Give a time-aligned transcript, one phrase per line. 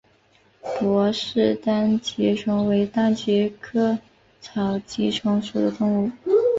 [0.63, 3.99] 傅氏单极虫为单极科
[4.55, 6.11] 单极虫属的动物。